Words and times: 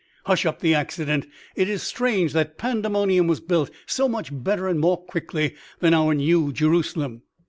Hush 0.25 0.47
up 0.47 0.61
the 0.61 0.73
accident. 0.73 1.27
It 1.55 1.69
is 1.69 1.83
strange 1.83 2.33
that 2.33 2.57
Pandemonium 2.57 3.27
was 3.27 3.39
built 3.39 3.69
so 3.85 4.09
much 4.09 4.31
better 4.33 4.67
and 4.67 4.79
more 4.79 4.97
quickly 4.97 5.53
than 5.79 5.93
our 5.93 6.15
New 6.15 6.51
Jerusalem!" 6.51 7.21